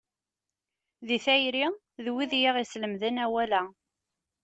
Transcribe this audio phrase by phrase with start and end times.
[1.07, 1.65] Deg tayri,
[2.03, 3.63] d wid i aɣ-islemden awal-a.